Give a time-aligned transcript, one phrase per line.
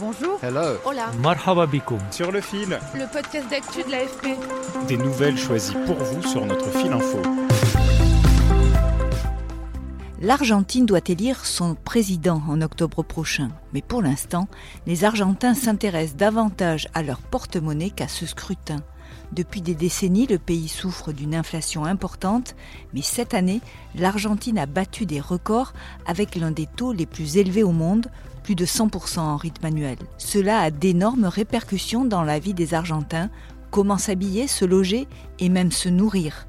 [0.00, 0.38] Bonjour.
[0.44, 0.78] Hello.
[0.84, 1.10] Hola.
[1.20, 1.98] Marhaba bikoum.
[2.12, 2.78] Sur le fil.
[2.94, 4.28] Le podcast d'actu de l'AFP.
[4.86, 7.20] Des nouvelles choisies pour vous sur notre fil info.
[10.20, 13.48] L'Argentine doit élire son président en octobre prochain.
[13.72, 14.46] Mais pour l'instant,
[14.86, 18.78] les Argentins s'intéressent davantage à leur porte-monnaie qu'à ce scrutin.
[19.32, 22.54] Depuis des décennies, le pays souffre d'une inflation importante,
[22.94, 23.60] mais cette année,
[23.94, 25.72] l'Argentine a battu des records
[26.06, 28.06] avec l'un des taux les plus élevés au monde,
[28.48, 29.98] plus de 100% en rythme annuel.
[30.16, 33.28] Cela a d'énormes répercussions dans la vie des Argentins,
[33.70, 35.06] comment s'habiller, se loger
[35.38, 36.46] et même se nourrir.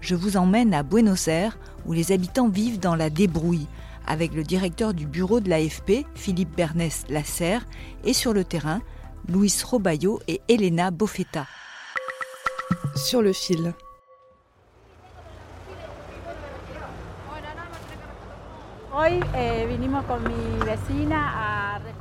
[0.00, 3.66] Je vous emmène à Buenos Aires, où les habitants vivent dans la débrouille,
[4.06, 7.66] avec le directeur du bureau de l'AFP, Philippe Bernès Lasserre,
[8.02, 8.80] et sur le terrain,
[9.28, 11.46] Luis Robayo et Elena Boffetta.
[12.96, 13.74] Sur le fil.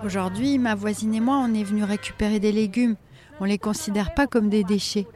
[0.04, 2.96] Aujourd'hui, ma voisine et moi, on est venus récupérer des légumes.
[3.40, 5.08] On les considère pas comme des déchets.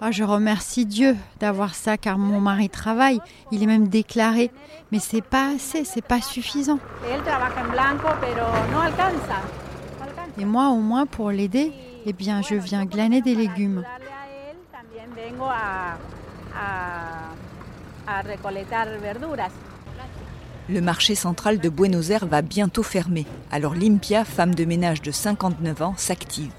[0.00, 4.52] Oh, je remercie Dieu d'avoir ça car mon mari travaille, il est même déclaré,
[4.92, 6.78] mais c'est pas assez, c'est pas suffisant.
[10.38, 11.72] Et moi au moins pour l'aider,
[12.06, 13.82] eh bien je viens glaner des légumes.
[20.70, 25.10] Le marché central de Buenos Aires va bientôt fermer, alors Limpia, femme de ménage de
[25.10, 26.52] 59 ans, s'active.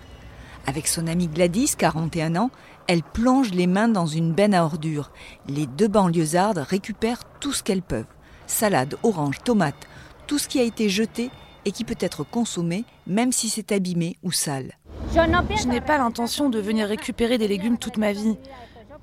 [0.65, 2.49] Avec son amie Gladys, 41 ans,
[2.87, 5.11] elle plonge les mains dans une benne à ordures.
[5.47, 8.07] Les deux banlieusardes récupèrent tout ce qu'elles peuvent.
[8.47, 9.87] Salade, oranges, tomates,
[10.25, 11.29] tout ce qui a été jeté
[11.65, 14.71] et qui peut être consommé même si c'est abîmé ou sale.
[15.13, 18.37] Je n'ai pas l'intention de venir récupérer des légumes toute ma vie.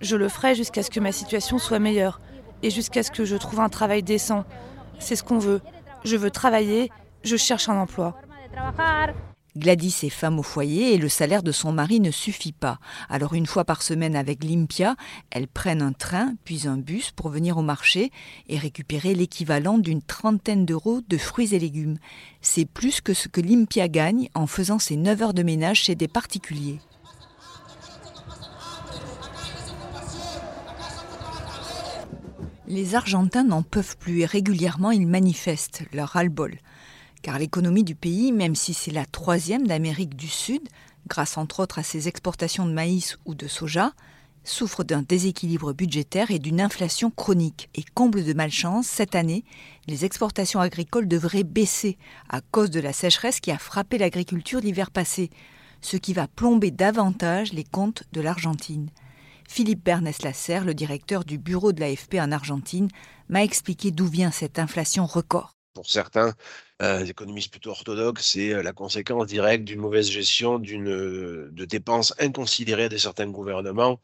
[0.00, 2.20] Je le ferai jusqu'à ce que ma situation soit meilleure
[2.64, 4.44] et jusqu'à ce que je trouve un travail décent.
[4.98, 5.60] C'est ce qu'on veut.
[6.04, 6.90] Je veux travailler,
[7.24, 8.16] je cherche un emploi.
[9.56, 12.78] Gladys est femme au foyer et le salaire de son mari ne suffit pas.
[13.08, 14.96] Alors une fois par semaine avec Limpia,
[15.30, 18.10] elles prennent un train puis un bus pour venir au marché
[18.48, 21.96] et récupérer l'équivalent d'une trentaine d'euros de fruits et légumes.
[22.42, 25.94] C'est plus que ce que Limpia gagne en faisant ses 9 heures de ménage chez
[25.94, 26.78] des particuliers.
[32.68, 36.58] Les Argentins n'en peuvent plus et régulièrement ils manifestent leur ras-le-bol
[37.26, 40.62] car l'économie du pays, même si c'est la troisième d'Amérique du Sud,
[41.08, 43.94] grâce entre autres à ses exportations de maïs ou de soja,
[44.44, 47.68] souffre d'un déséquilibre budgétaire et d'une inflation chronique.
[47.74, 49.44] Et comble de malchance, cette année,
[49.88, 51.98] les exportations agricoles devraient baisser
[52.28, 55.30] à cause de la sécheresse qui a frappé l'agriculture l'hiver passé,
[55.80, 58.88] ce qui va plomber davantage les comptes de l'Argentine.
[59.48, 62.88] Philippe Bernès Lasserre, le directeur du bureau de l'AFP en Argentine,
[63.28, 65.56] m'a expliqué d'où vient cette inflation record.
[65.74, 66.32] Pour certains
[66.82, 72.14] euh, économistes plutôt orthodoxes, c'est euh, la conséquence directe d'une mauvaise gestion euh, de dépenses
[72.18, 74.00] inconsidérées de certains gouvernements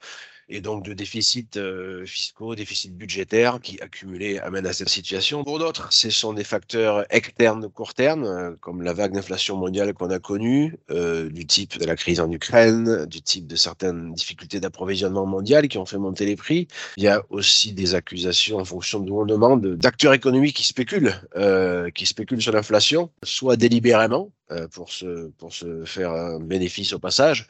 [0.52, 5.44] et donc de déficits euh, fiscaux, déficits budgétaires qui accumulés amènent à cette situation.
[5.44, 9.94] Pour d'autres, ce sont des facteurs externes court terme, euh, comme la vague d'inflation mondiale
[9.94, 14.12] qu'on a connue, euh, du type de la crise en Ukraine, du type de certaines
[14.12, 16.68] difficultés d'approvisionnement mondial qui ont fait monter les prix.
[16.98, 21.14] Il y a aussi des accusations en fonction de on demande d'acteurs économiques qui spéculent,
[21.36, 26.92] euh, qui spéculent sur l'inflation, soit délibérément euh, pour se pour se faire un bénéfice
[26.92, 27.46] au passage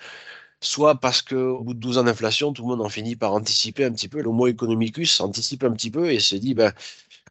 [0.63, 3.85] soit parce qu'au bout de 12 ans d'inflation, tout le monde en finit par anticiper
[3.85, 4.23] un petit peu.
[4.23, 6.73] L'homo economicus anticipe un petit peu et se dit, ben,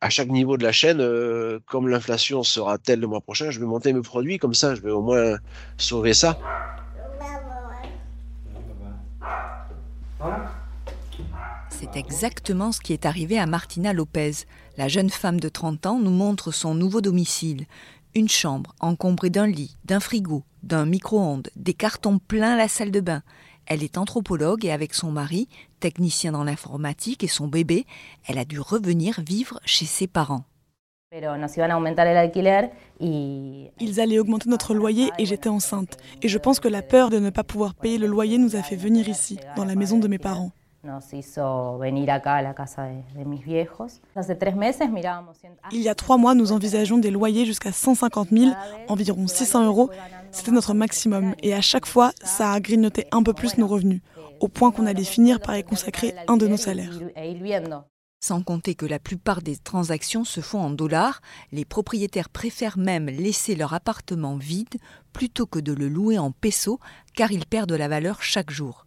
[0.02, 3.59] à chaque niveau de la chaîne, euh, comme l'inflation sera telle le mois prochain, je
[3.59, 5.38] vais monter mes produits, comme ça, je vais au moins
[5.78, 6.38] sauver ça.
[11.69, 14.31] C'est exactement ce qui est arrivé à Martina Lopez.
[14.78, 17.66] La jeune femme de 30 ans nous montre son nouveau domicile.
[18.13, 22.99] Une chambre encombrée d'un lit, d'un frigo, d'un micro-ondes, des cartons pleins la salle de
[22.99, 23.23] bain.
[23.67, 25.47] Elle est anthropologue et avec son mari,
[25.79, 27.85] technicien dans l'informatique et son bébé,
[28.27, 30.44] elle a dû revenir vivre chez ses parents.
[33.00, 35.95] Ils allaient augmenter notre loyer et j'étais enceinte.
[36.21, 38.62] Et je pense que la peur de ne pas pouvoir payer le loyer nous a
[38.62, 40.51] fait venir ici, dans la maison de mes parents.
[45.72, 48.51] Il y a trois mois, nous envisageons des loyers jusqu'à 150 000,
[48.88, 49.92] environ 600 euros.
[50.31, 51.36] C'était notre maximum.
[51.44, 54.01] Et à chaque fois, ça a grignoté un peu plus nos revenus,
[54.39, 57.00] au point qu'on allait finir par y consacrer un de nos salaires.
[58.24, 63.07] Sans compter que la plupart des transactions se font en dollars, les propriétaires préfèrent même
[63.07, 64.75] laisser leur appartement vide
[65.12, 66.77] plutôt que de le louer en pesos
[67.16, 68.86] car ils perdent de la valeur chaque jour.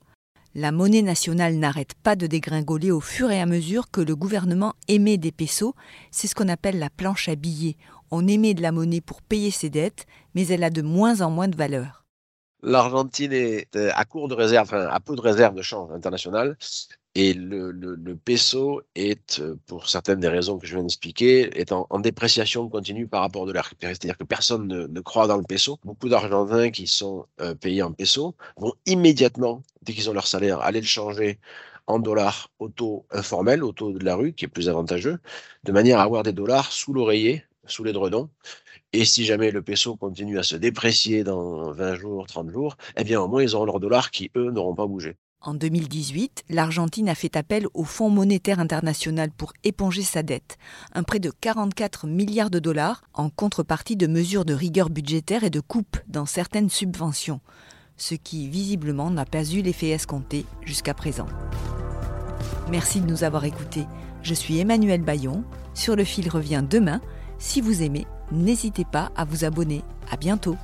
[0.56, 4.74] La monnaie nationale n'arrête pas de dégringoler au fur et à mesure que le gouvernement
[4.86, 5.74] émet des pesos.
[6.12, 7.76] C'est ce qu'on appelle la planche à billets.
[8.12, 10.06] On émet de la monnaie pour payer ses dettes,
[10.36, 12.04] mais elle a de moins en moins de valeur.
[12.62, 16.56] L'Argentine est euh, à court de réserve, à peu de réserve de change international.
[17.16, 21.56] Et le, le, le, peso est, euh, pour certaines des raisons que je viens d'expliquer,
[21.58, 23.70] est en, en, dépréciation continue par rapport de l'air.
[23.80, 25.78] C'est-à-dire que personne ne, ne, croit dans le peso.
[25.84, 30.60] Beaucoup d'Argentins qui sont euh, payés en peso vont immédiatement, dès qu'ils ont leur salaire,
[30.60, 31.38] aller le changer
[31.86, 35.18] en dollars au taux informel, au taux de la rue, qui est plus avantageux,
[35.64, 38.28] de manière à avoir des dollars sous l'oreiller, sous les dredons.
[38.92, 43.04] Et si jamais le peso continue à se déprécier dans 20 jours, 30 jours, eh
[43.04, 45.16] bien au moins ils auront leurs dollars qui, eux, n'auront pas bougé.
[45.46, 50.56] En 2018, l'Argentine a fait appel au Fonds monétaire international pour éponger sa dette,
[50.94, 55.50] un prêt de 44 milliards de dollars en contrepartie de mesures de rigueur budgétaire et
[55.50, 57.40] de coupes dans certaines subventions,
[57.98, 61.26] ce qui visiblement n'a pas eu l'effet escompté jusqu'à présent.
[62.70, 63.84] Merci de nous avoir écoutés.
[64.22, 65.44] Je suis Emmanuel Bayon.
[65.74, 67.02] Sur le fil revient demain.
[67.36, 69.82] Si vous aimez, n'hésitez pas à vous abonner.
[70.10, 70.56] À bientôt.